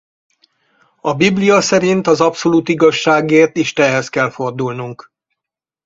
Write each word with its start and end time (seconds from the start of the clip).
A 1.01 1.13
biblia 1.13 1.61
szerint 1.61 2.07
az 2.07 2.21
abszolút 2.21 2.69
igazságért 2.69 3.57
Istenhez 3.57 4.09
kell 4.09 4.29
fordulnunk. 4.29 5.11